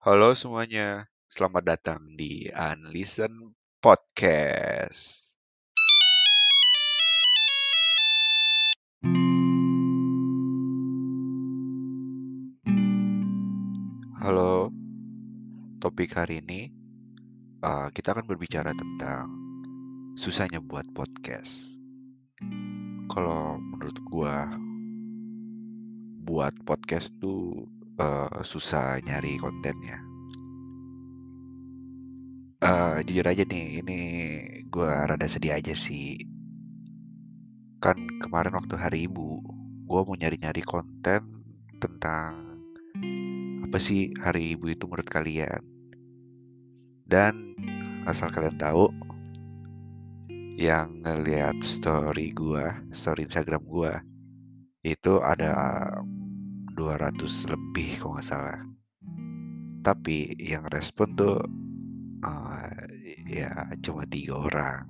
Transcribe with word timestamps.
Halo 0.00 0.32
semuanya, 0.32 1.12
selamat 1.28 1.76
datang 1.76 2.16
di 2.16 2.48
Unlisten 2.56 3.52
Podcast. 3.84 5.36
Halo, 14.24 14.72
topik 15.84 16.16
hari 16.16 16.40
ini 16.40 16.72
uh, 17.60 17.92
kita 17.92 18.16
akan 18.16 18.24
berbicara 18.24 18.72
tentang 18.72 19.28
susahnya 20.16 20.64
buat 20.64 20.88
podcast. 20.96 21.76
Kalau 23.12 23.60
menurut 23.60 24.00
gua, 24.08 24.48
buat 26.24 26.56
podcast 26.64 27.12
tuh 27.20 27.68
uh, 27.98 28.44
susah 28.44 29.00
nyari 29.02 29.40
kontennya. 29.40 29.98
Uh, 32.60 33.00
jujur 33.08 33.24
aja 33.24 33.42
nih, 33.48 33.80
ini 33.80 34.00
gua 34.68 35.08
rada 35.08 35.24
sedih 35.24 35.56
aja 35.56 35.72
sih. 35.72 36.20
Kan 37.80 37.96
kemarin 38.20 38.52
waktu 38.52 38.76
hari 38.76 39.08
ibu, 39.08 39.40
gua 39.88 40.04
mau 40.04 40.12
nyari-nyari 40.12 40.60
konten 40.60 41.24
tentang 41.80 42.60
apa 43.64 43.78
sih 43.80 44.12
hari 44.20 44.52
ibu 44.52 44.68
itu 44.68 44.84
menurut 44.84 45.08
kalian. 45.08 45.64
Dan 47.08 47.56
asal 48.04 48.28
kalian 48.28 48.60
tahu, 48.60 48.92
yang 50.60 51.00
ngeliat 51.00 51.56
story 51.64 52.36
gua, 52.36 52.76
story 52.92 53.24
Instagram 53.24 53.64
gua, 53.64 54.04
itu 54.84 55.16
ada 55.24 55.56
200 56.76 57.50
lebih 57.50 58.00
kalau 58.00 58.18
nggak 58.18 58.28
salah. 58.28 58.60
Tapi 59.80 60.36
yang 60.36 60.68
respon 60.68 61.16
tuh 61.16 61.40
uh, 62.24 62.70
ya 63.26 63.50
cuma 63.80 64.04
tiga 64.06 64.36
orang. 64.36 64.84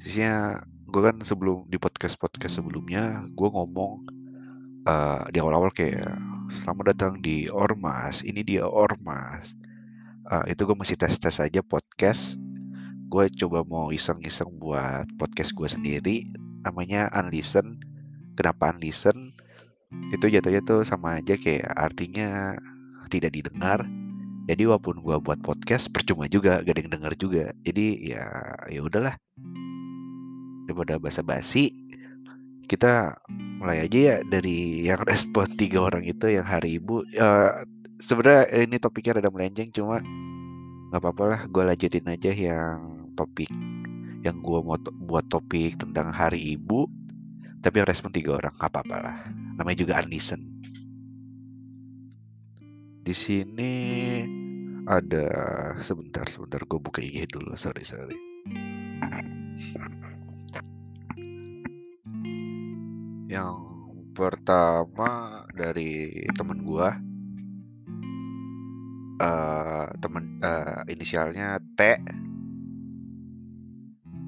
Sisinya 0.00 0.64
gue 0.90 1.02
kan 1.06 1.16
sebelum 1.22 1.70
di 1.70 1.78
podcast 1.78 2.18
podcast 2.18 2.58
sebelumnya 2.58 3.22
gue 3.30 3.48
ngomong 3.48 4.02
uh, 4.90 5.22
di 5.30 5.38
awal-awal 5.38 5.70
kayak 5.70 6.18
selamat 6.50 6.94
datang 6.94 7.12
di 7.22 7.46
ormas 7.46 8.26
ini 8.26 8.42
dia 8.42 8.66
ormas 8.66 9.54
uh, 10.26 10.42
itu 10.50 10.66
gue 10.66 10.74
masih 10.74 10.98
tes 10.98 11.14
tes 11.14 11.38
aja 11.38 11.62
podcast 11.62 12.34
gue 13.06 13.24
coba 13.38 13.62
mau 13.62 13.94
iseng-iseng 13.94 14.50
buat 14.58 15.06
podcast 15.14 15.54
gue 15.54 15.68
sendiri 15.70 16.16
namanya 16.66 17.06
unlisten 17.14 17.78
kenapa 18.34 18.74
unlisten 18.74 19.30
itu 20.10 20.26
jatuhnya 20.30 20.62
tuh 20.62 20.86
sama 20.86 21.18
aja 21.18 21.34
kayak 21.34 21.66
artinya 21.74 22.58
tidak 23.10 23.34
didengar. 23.34 23.86
Jadi 24.46 24.66
walaupun 24.66 25.02
gue 25.02 25.16
buat 25.22 25.38
podcast 25.42 25.90
percuma 25.94 26.26
juga 26.26 26.62
gak 26.62 26.74
ada 26.74 26.80
yang 26.82 26.92
denger 26.98 27.14
juga. 27.18 27.44
Jadi 27.62 28.14
ya 28.14 28.24
ya 28.70 28.80
udahlah. 28.82 29.14
Daripada 30.66 31.02
basa-basi 31.02 31.74
kita 32.70 33.18
mulai 33.58 33.82
aja 33.82 33.98
ya 33.98 34.16
dari 34.22 34.86
yang 34.86 35.02
respon 35.10 35.50
tiga 35.58 35.82
orang 35.82 36.06
itu 36.06 36.30
yang 36.30 36.46
hari 36.46 36.78
ibu. 36.78 37.02
Uh, 37.18 37.66
sebenarnya 38.02 38.48
ini 38.66 38.76
topiknya 38.80 39.18
ada 39.20 39.30
melenceng 39.30 39.70
cuma 39.70 40.00
nggak 40.90 41.00
apa-apa 41.06 41.24
lah 41.30 41.40
gue 41.46 41.62
lanjutin 41.62 42.06
aja 42.10 42.34
yang 42.34 43.06
topik 43.14 43.46
yang 44.26 44.42
gue 44.42 44.58
mau 44.58 44.74
to 44.74 44.90
buat 45.06 45.22
topik 45.30 45.78
tentang 45.78 46.10
hari 46.10 46.58
ibu 46.58 46.90
tapi 47.60 47.80
yang 47.80 47.88
respon 47.88 48.12
tiga 48.12 48.40
orang 48.40 48.56
nggak 48.56 48.72
apa-apa 48.72 48.96
lah. 49.00 49.16
Namanya 49.56 49.78
juga 49.84 50.00
unlisten 50.00 50.60
di 53.00 53.16
sini 53.16 53.74
ada 54.86 55.26
sebentar 55.82 56.28
sebentar 56.30 56.62
gue 56.62 56.78
buka 56.78 57.02
IG 57.02 57.26
dulu. 57.34 57.58
Sorry 57.58 57.82
sorry. 57.82 58.14
Yang 63.26 63.58
pertama 64.14 65.42
dari 65.50 66.22
temen 66.38 66.62
gue 66.62 66.88
uh, 69.18 69.86
temen 69.98 70.24
uh, 70.46 70.86
inisialnya 70.86 71.58
T. 71.74 71.80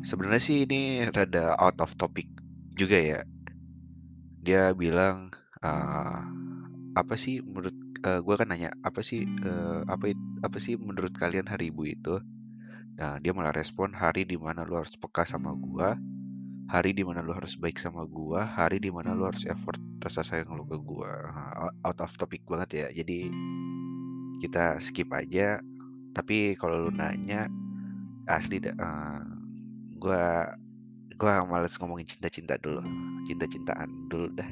Sebenarnya 0.02 0.42
sih 0.42 0.66
ini 0.66 1.06
rada 1.06 1.54
out 1.54 1.78
of 1.78 1.94
topic 1.94 2.26
juga 2.82 2.98
ya 2.98 3.20
dia 4.43 4.75
bilang 4.75 5.31
uh, 5.62 6.20
apa 6.98 7.15
sih 7.15 7.38
menurut 7.47 7.76
uh, 8.03 8.19
gue 8.19 8.34
kan 8.34 8.50
nanya 8.50 8.75
apa 8.82 9.00
sih 9.00 9.22
uh, 9.47 9.87
apa 9.87 10.10
apa 10.43 10.59
sih 10.59 10.75
menurut 10.75 11.15
kalian 11.15 11.47
hari 11.47 11.70
ibu 11.70 11.87
itu 11.87 12.19
nah 12.98 13.16
dia 13.22 13.32
malah 13.32 13.54
respon 13.54 13.94
hari 13.94 14.26
di 14.26 14.37
mana 14.37 14.66
lu 14.66 14.76
harus 14.76 14.93
peka 14.98 15.25
sama 15.25 15.54
gue 15.56 15.97
hari 16.72 16.97
di 16.97 17.04
mana 17.04 17.20
lu 17.20 17.37
harus 17.37 17.53
baik 17.60 17.76
sama 17.76 18.09
gua, 18.09 18.48
hari 18.48 18.81
di 18.81 18.88
mana 18.88 19.12
lu 19.12 19.28
harus 19.28 19.44
effort 19.44 19.76
rasa 20.00 20.25
sayang 20.25 20.56
lu 20.56 20.64
ke 20.64 20.81
gua. 20.81 21.28
Out 21.84 22.00
of 22.00 22.16
topic 22.16 22.41
banget 22.49 22.70
ya. 22.72 22.88
Jadi 22.97 23.28
kita 24.41 24.81
skip 24.81 25.12
aja. 25.12 25.60
Tapi 26.16 26.56
kalau 26.56 26.88
lu 26.88 26.91
nanya 26.93 27.44
asli 28.25 28.56
uh, 28.64 29.20
gua 30.00 30.56
gua 31.18 31.44
males 31.44 31.76
ngomongin 31.76 32.08
cinta-cinta 32.08 32.56
dulu. 32.60 32.80
Cinta-cintaan 33.28 33.88
dulu 34.08 34.28
dah. 34.36 34.50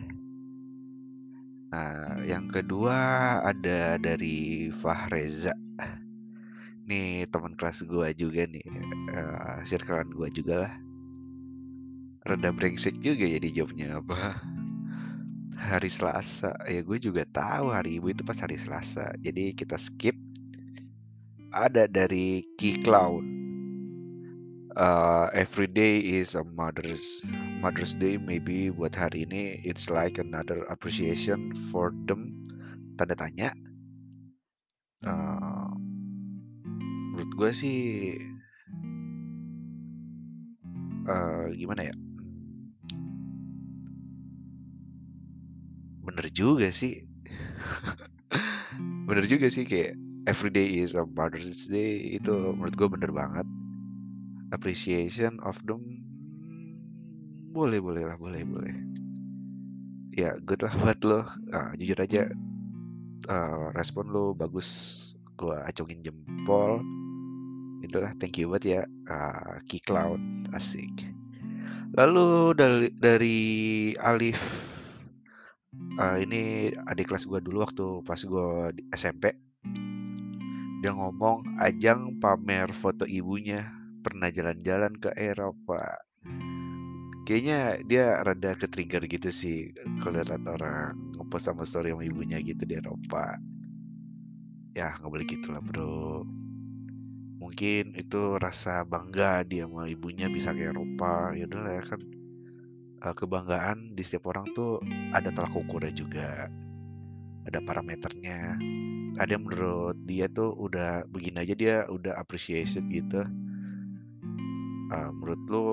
Nah, 1.71 2.19
yang 2.27 2.51
kedua 2.51 2.99
ada 3.47 3.95
dari 3.97 4.69
Fahreza. 4.75 5.55
Nih 6.91 7.25
teman 7.31 7.55
kelas 7.55 7.87
gua 7.87 8.11
juga 8.11 8.45
nih, 8.51 8.67
uh, 9.15 9.63
circlean 9.63 10.11
gua 10.11 10.27
juga 10.35 10.67
lah. 10.67 10.75
Rada 12.29 12.53
brengsek 12.53 13.01
juga 13.01 13.25
ya 13.25 13.41
jawabnya 13.41 13.97
apa? 13.97 14.37
Hari 15.57 15.89
Selasa. 15.89 16.53
Ya 16.69 16.85
gue 16.85 17.01
juga 17.01 17.25
tahu 17.33 17.73
hari 17.73 17.97
ibu 17.97 18.13
itu 18.13 18.21
pas 18.21 18.37
hari 18.37 18.61
Selasa. 18.61 19.17
Jadi 19.25 19.57
kita 19.57 19.81
skip. 19.81 20.13
Ada 21.51 21.89
dari 21.89 22.45
Key 22.61 22.85
Cloud 22.85 23.40
uh, 24.77 25.31
every 25.33 25.67
day 25.67 25.99
is 25.99 26.35
a 26.35 26.45
mother's 26.45 27.23
Mother's 27.61 27.95
Day. 27.95 28.17
Maybe 28.17 28.71
buat 28.71 28.95
hari 28.95 29.27
ini 29.27 29.63
it's 29.67 29.91
like 29.91 30.19
another 30.21 30.63
appreciation 30.71 31.55
for 31.71 31.91
them. 32.07 32.35
Tanda 32.95 33.17
tanya. 33.17 33.51
Uh, 35.01 35.73
menurut 37.17 37.31
gue 37.35 37.51
sih 37.57 37.79
uh, 41.09 41.49
gimana 41.57 41.91
ya? 41.91 41.95
Bener 46.05 46.27
juga 46.31 46.69
sih. 46.71 47.03
Bener 49.09 49.25
juga 49.27 49.51
sih 49.51 49.67
kayak 49.67 49.99
everyday 50.31 50.79
is 50.79 50.95
a 50.95 51.03
Mother's 51.03 51.67
Day. 51.67 52.15
Itu 52.15 52.55
menurut 52.55 52.75
gue 52.77 52.89
bener 52.93 53.11
banget 53.11 53.49
appreciation 54.51 55.39
of 55.47 55.59
them 55.67 55.83
boleh 57.51 57.83
boleh 57.83 58.07
lah 58.07 58.15
boleh 58.15 58.47
boleh. 58.47 58.77
Ya 60.15 60.39
good 60.47 60.63
lah 60.63 60.71
buat 60.79 61.01
lo. 61.03 61.27
Uh, 61.51 61.71
jujur 61.79 61.99
aja 61.99 62.31
uh, 63.27 63.75
respon 63.75 64.11
lo 64.11 64.35
bagus 64.35 64.69
gue 65.35 65.57
acungin 65.67 66.03
jempol. 66.07 66.79
Itulah 67.83 68.15
thank 68.23 68.39
you 68.39 68.47
buat 68.47 68.63
ya. 68.63 68.87
Uh, 69.11 69.59
Key 69.67 69.83
Cloud 69.83 70.23
asik. 70.55 71.11
Lalu 71.99 72.55
dari 72.55 72.89
dari 72.95 73.39
Alif 73.99 74.39
uh, 75.99 76.17
ini 76.23 76.71
adik 76.87 77.11
kelas 77.11 77.27
gue 77.27 77.43
dulu 77.43 77.67
waktu 77.67 77.87
pas 78.07 78.21
gue 78.21 78.49
di 78.79 78.83
SMP 78.95 79.35
dia 80.81 80.97
ngomong 80.97 81.45
ajang 81.61 82.17
pamer 82.23 82.73
foto 82.73 83.05
ibunya 83.05 83.69
pernah 84.01 84.33
jalan-jalan 84.33 84.97
ke 84.97 85.13
Eropa. 85.15 86.01
Kayaknya 87.29 87.85
dia 87.87 88.05
rada 88.25 88.57
ke 88.57 88.67
trigger 88.67 89.05
gitu 89.07 89.31
sih 89.31 89.71
kalau 90.03 90.19
lihat 90.19 90.43
orang 90.49 90.97
ngepost 91.15 91.47
sama 91.47 91.69
story 91.69 91.93
sama 91.93 92.03
ibunya 92.03 92.41
gitu 92.41 92.65
di 92.65 92.81
Eropa. 92.81 93.37
Ya 94.73 94.97
nggak 94.99 95.11
boleh 95.13 95.27
gitu 95.29 95.53
lah 95.53 95.63
bro. 95.63 96.25
Mungkin 97.39 97.95
itu 97.95 98.21
rasa 98.41 98.83
bangga 98.89 99.45
dia 99.47 99.69
sama 99.69 99.87
ibunya 99.87 100.27
bisa 100.33 100.57
ke 100.57 100.73
Eropa 100.73 101.37
ya 101.37 101.45
udah 101.47 101.71
ya 101.71 101.85
kan. 101.85 102.01
Uh, 103.01 103.17
kebanggaan 103.17 103.97
di 103.97 104.05
setiap 104.05 104.29
orang 104.29 104.45
tuh 104.53 104.77
ada 105.17 105.33
tolak 105.33 105.57
ukurnya 105.57 105.93
juga 105.93 106.49
ada 107.47 107.59
parameternya. 107.63 108.57
Ada 109.21 109.37
yang 109.37 109.45
menurut 109.45 109.97
dia 110.09 110.27
tuh 110.33 110.57
udah 110.57 111.05
begini 111.09 111.45
aja 111.45 111.55
dia 111.55 111.77
udah 111.89 112.17
appreciated 112.17 112.85
gitu 112.89 113.25
uh, 114.91 115.11
menurut 115.15 115.43
lu 115.49 115.67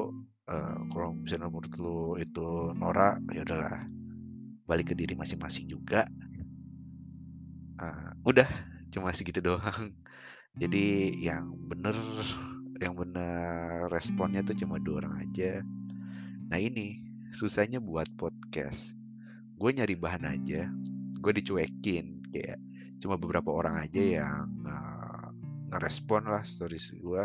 uh, 0.47 0.77
kalau 0.93 1.17
misalnya 1.17 1.49
menurut 1.49 1.73
lu 1.81 1.97
itu 2.21 2.71
Nora 2.77 3.17
ya 3.33 3.43
udahlah 3.43 3.85
balik 4.69 4.91
ke 4.91 4.95
diri 4.95 5.15
masing-masing 5.15 5.67
juga 5.67 6.05
uh, 7.81 8.11
udah 8.25 8.47
cuma 8.91 9.13
segitu 9.13 9.39
doang. 9.41 9.93
Jadi 10.61 11.13
yang 11.21 11.53
bener 11.69 11.93
yang 12.81 12.97
bener 12.97 13.89
responnya 13.93 14.41
tuh 14.41 14.57
cuma 14.57 14.81
dua 14.81 15.05
orang 15.05 15.21
aja. 15.21 15.61
Nah 16.49 16.57
ini 16.57 17.01
susahnya 17.33 17.77
buat 17.77 18.09
podcast. 18.17 18.97
Gue 19.57 19.73
nyari 19.73 19.97
bahan 19.97 20.25
aja, 20.25 20.69
gue 21.17 21.31
dicuekin 21.33 22.21
kayak 22.29 22.61
cuma 23.01 23.17
beberapa 23.17 23.49
orang 23.53 23.85
aja 23.85 24.01
yang 24.01 24.45
uh, 24.65 25.29
ngerespon 25.73 26.29
lah 26.29 26.41
stories 26.45 26.93
gue. 26.93 27.23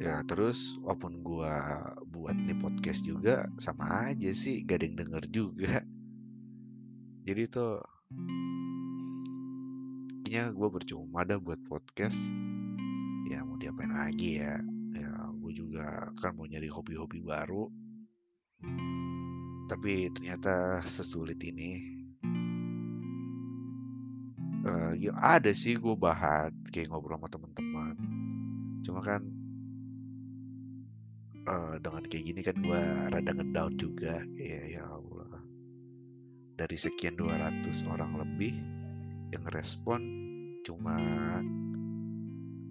Ya 0.00 0.24
terus 0.24 0.80
walaupun 0.80 1.20
gue 1.20 1.54
buat 2.08 2.32
nih 2.32 2.56
podcast 2.56 3.04
juga 3.04 3.44
sama 3.60 4.08
aja 4.08 4.32
sih, 4.32 4.64
gak 4.64 4.80
ada 4.80 4.84
yang 4.88 4.96
denger 4.96 5.24
juga. 5.28 5.84
Jadi 7.28 7.42
tuh 7.52 7.84
kayaknya 10.24 10.56
gue 10.56 10.68
percuma 10.72 11.20
dah 11.28 11.36
buat 11.36 11.60
podcast. 11.68 12.16
Ya 13.28 13.44
mau 13.44 13.60
diapain 13.60 13.92
lagi 13.92 14.40
ya? 14.40 14.56
Ya 14.96 15.12
gue 15.36 15.52
juga 15.52 16.08
kan 16.16 16.32
mau 16.32 16.48
nyari 16.48 16.72
hobi-hobi 16.72 17.20
baru. 17.20 17.68
Tapi 19.68 20.08
ternyata 20.16 20.80
sesulit 20.88 21.44
ini. 21.44 22.00
Uh, 24.64 24.96
ya 24.96 25.12
ada 25.20 25.52
sih 25.52 25.76
gue 25.76 25.92
bahan 25.92 26.72
kayak 26.72 26.88
ngobrol 26.88 27.20
sama 27.20 27.28
teman-teman. 27.28 27.94
Cuma 28.80 29.04
kan 29.04 29.39
uh, 31.48 31.76
dengan 31.80 32.04
kayak 32.04 32.24
gini 32.26 32.40
kan 32.44 32.56
gue 32.60 32.82
rada 33.12 33.32
ngedown 33.32 33.72
juga. 33.78 34.20
Ya 34.36 34.60
ya 34.66 34.82
Allah. 34.84 35.40
Dari 36.58 36.76
sekian 36.76 37.16
200 37.16 37.64
orang 37.88 38.20
lebih 38.20 38.52
yang 39.32 39.46
respon 39.54 40.00
cuma 40.66 40.96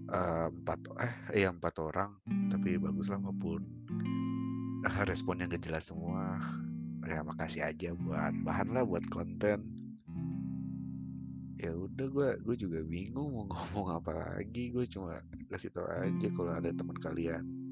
empat 0.09 0.79
uh, 0.89 1.05
eh 1.05 1.13
ya 1.45 1.53
empat 1.53 1.75
orang 1.77 2.17
tapi 2.49 2.81
bagus 2.81 3.13
lah 3.13 3.21
maupun 3.21 3.61
uh, 4.85 5.03
responnya 5.05 5.49
gak 5.49 5.65
jelas 5.65 5.89
semua. 5.89 6.37
Ya 7.05 7.25
makasih 7.25 7.65
aja 7.65 7.95
buat 7.97 8.33
bahan 8.45 8.75
lah 8.77 8.85
buat 8.85 9.05
konten. 9.09 9.65
Ya 11.59 11.75
udah 11.75 12.07
gue 12.07 12.29
gue 12.45 12.55
juga 12.55 12.79
bingung 12.85 13.33
mau 13.33 13.45
ngomong 13.49 13.97
apa 13.97 14.11
lagi. 14.13 14.69
Gue 14.69 14.85
cuma 14.85 15.17
kasih 15.49 15.73
tau 15.73 15.89
aja 15.89 16.27
kalau 16.37 16.53
ada 16.53 16.69
teman 16.69 16.97
kalian 17.01 17.68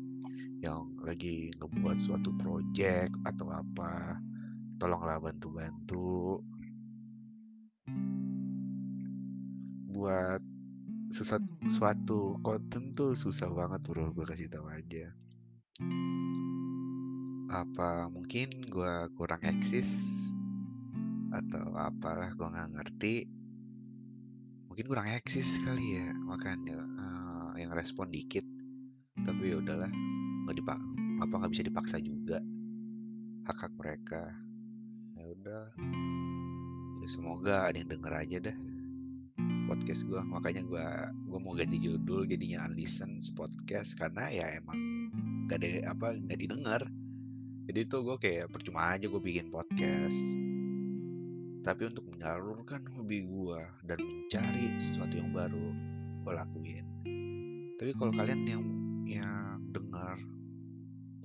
yang 0.57 0.89
lagi 1.05 1.53
ngebuat 1.61 2.01
suatu 2.01 2.33
project 2.41 3.13
atau 3.25 3.53
apa 3.53 4.17
tolonglah 4.81 5.21
bantu-bantu. 5.21 6.41
Buat 9.93 10.41
sesuatu, 11.13 11.49
suatu 11.69 12.19
konten 12.41 12.93
tuh 12.93 13.13
susah 13.13 13.49
banget 13.49 13.81
bro 13.85 14.13
gue 14.13 14.25
kasih 14.25 14.49
tahu 14.49 14.65
aja. 14.69 15.13
Apa 17.53 18.09
mungkin 18.09 18.49
gue 18.65 18.93
kurang 19.13 19.41
eksis? 19.45 20.09
Atau 21.33 21.73
apalah 21.77 22.33
gue 22.33 22.47
nggak 22.49 22.71
ngerti. 22.77 23.15
Mungkin 24.69 24.85
kurang 24.85 25.09
eksis 25.09 25.57
kali 25.65 26.01
ya 26.01 26.09
makanya 26.25 26.77
uh, 26.81 27.51
yang 27.57 27.73
respon 27.73 28.09
dikit. 28.09 28.45
Tapi 29.25 29.49
ya 29.49 29.57
udahlah 29.57 29.89
nggak 30.47 30.63
dipak 30.63 30.79
apa 31.19 31.33
nggak 31.43 31.51
bisa 31.51 31.67
dipaksa 31.67 31.99
juga. 31.99 32.39
Hak 33.43 33.57
hak 33.67 33.73
mereka. 33.75 34.31
Ya 35.19 35.25
udah. 35.27 35.65
Ya 37.03 37.07
semoga 37.11 37.67
ada 37.67 37.75
yang 37.75 37.91
denger 37.91 38.13
aja 38.15 38.37
dah 38.47 38.57
podcast 39.67 40.07
gue 40.07 40.21
makanya 40.23 40.63
gue 40.63 40.85
gue 41.27 41.39
mau 41.43 41.51
ganti 41.51 41.77
judul 41.83 42.23
jadinya 42.23 42.71
unlisten 42.71 43.19
podcast 43.35 43.99
karena 43.99 44.31
ya 44.31 44.47
emang 44.63 44.79
gak 45.51 45.59
ada 45.59 45.91
apa 45.91 46.15
nggak 46.15 46.39
didengar. 46.39 46.81
Jadi 47.67 47.79
tuh 47.91 47.99
gue 48.07 48.17
kayak 48.19 48.47
percuma 48.47 48.95
aja 48.95 49.11
gue 49.11 49.19
bikin 49.19 49.51
podcast. 49.51 50.15
Tapi 51.67 51.83
untuk 51.83 52.07
menyalurkan 52.07 52.87
hobi 52.95 53.27
gue 53.27 53.61
dan 53.83 53.99
mencari 53.99 54.79
sesuatu 54.79 55.19
yang 55.19 55.35
baru 55.35 55.67
gue 56.23 56.31
lakuin. 56.31 56.85
Tapi 57.75 57.91
kalau 57.99 58.15
kalian 58.15 58.41
yang 58.47 58.63
yang 59.03 59.59
dengar 59.75 60.15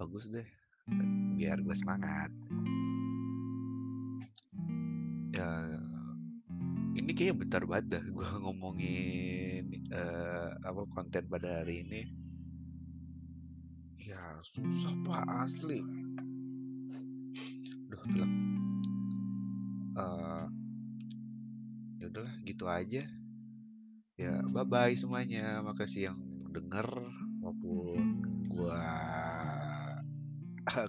bagus 0.02 0.26
deh 0.34 0.43
biar 1.38 1.62
gue 1.62 1.76
semangat. 1.78 2.34
Ya 5.31 5.78
ini 6.99 7.10
kayaknya 7.14 7.38
bentar 7.38 7.62
banget 7.70 7.87
dah 7.99 8.04
gue 8.10 8.28
ngomongin 8.43 9.64
uh, 9.94 10.58
apa 10.58 10.82
konten 10.90 11.22
pada 11.31 11.62
hari 11.62 11.87
ini. 11.87 12.02
Ya 14.02 14.43
susah 14.43 14.90
pak 15.06 15.22
asli. 15.46 15.87
Duh, 17.87 18.02
bilang 18.10 18.34
uh, 19.94 20.50
ya 22.02 22.10
udahlah 22.10 22.34
gitu 22.43 22.66
aja. 22.66 23.06
Ya 24.19 24.34
bye 24.50 24.66
bye 24.66 24.99
semuanya. 24.99 25.62
Makasih 25.62 26.10
yang 26.10 26.19
denger 26.50 26.90
maupun 27.38 28.19
gua 28.50 28.82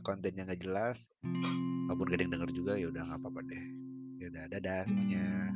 kontennya 0.08 0.46
nggak 0.48 0.62
jelas 0.62 1.08
maupun 1.90 2.08
gak 2.10 2.18
ada 2.20 2.24
yang 2.26 2.34
denger 2.40 2.50
juga 2.54 2.74
ya 2.80 2.88
udah 2.90 3.04
nggak 3.10 3.20
apa-apa 3.20 3.42
deh. 3.48 3.66
Ya 4.22 4.26
udah 4.32 4.44
dadah 4.56 4.82
semuanya 4.88 5.52